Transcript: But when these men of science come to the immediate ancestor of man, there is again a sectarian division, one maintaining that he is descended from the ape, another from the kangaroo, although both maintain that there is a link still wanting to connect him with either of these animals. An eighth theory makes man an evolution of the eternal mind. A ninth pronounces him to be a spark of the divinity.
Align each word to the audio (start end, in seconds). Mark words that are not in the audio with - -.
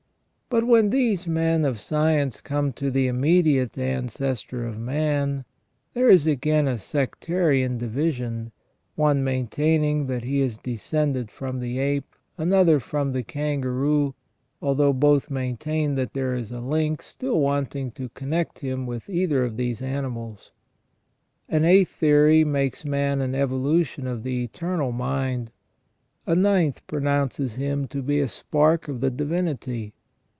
But 0.53 0.67
when 0.67 0.89
these 0.89 1.27
men 1.27 1.63
of 1.63 1.79
science 1.79 2.41
come 2.41 2.73
to 2.73 2.91
the 2.91 3.07
immediate 3.07 3.77
ancestor 3.77 4.65
of 4.67 4.77
man, 4.77 5.45
there 5.93 6.09
is 6.09 6.27
again 6.27 6.67
a 6.67 6.77
sectarian 6.77 7.77
division, 7.77 8.51
one 8.95 9.23
maintaining 9.23 10.07
that 10.07 10.25
he 10.25 10.41
is 10.41 10.57
descended 10.57 11.31
from 11.31 11.61
the 11.61 11.79
ape, 11.79 12.13
another 12.37 12.81
from 12.81 13.13
the 13.13 13.23
kangaroo, 13.23 14.13
although 14.61 14.91
both 14.91 15.31
maintain 15.31 15.95
that 15.95 16.11
there 16.13 16.35
is 16.35 16.51
a 16.51 16.59
link 16.59 17.01
still 17.01 17.39
wanting 17.39 17.89
to 17.91 18.09
connect 18.09 18.59
him 18.59 18.85
with 18.85 19.09
either 19.09 19.45
of 19.45 19.55
these 19.55 19.81
animals. 19.81 20.51
An 21.47 21.63
eighth 21.63 21.91
theory 21.91 22.43
makes 22.43 22.83
man 22.83 23.21
an 23.21 23.35
evolution 23.35 24.05
of 24.05 24.23
the 24.23 24.43
eternal 24.43 24.91
mind. 24.91 25.49
A 26.27 26.35
ninth 26.35 26.85
pronounces 26.87 27.55
him 27.55 27.87
to 27.87 28.01
be 28.01 28.19
a 28.19 28.27
spark 28.27 28.89
of 28.89 28.99
the 28.99 29.09
divinity. 29.09 29.93